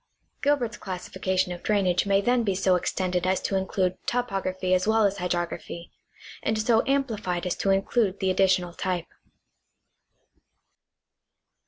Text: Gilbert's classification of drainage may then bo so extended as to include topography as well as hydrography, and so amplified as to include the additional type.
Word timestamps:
Gilbert's 0.41 0.77
classification 0.77 1.51
of 1.51 1.61
drainage 1.61 2.07
may 2.07 2.21
then 2.21 2.43
bo 2.43 2.55
so 2.55 2.73
extended 2.75 3.27
as 3.27 3.39
to 3.39 3.55
include 3.55 3.99
topography 4.07 4.73
as 4.73 4.87
well 4.87 5.05
as 5.05 5.17
hydrography, 5.17 5.91
and 6.41 6.57
so 6.59 6.81
amplified 6.87 7.45
as 7.45 7.55
to 7.55 7.69
include 7.69 8.19
the 8.19 8.31
additional 8.31 8.73
type. 8.73 9.05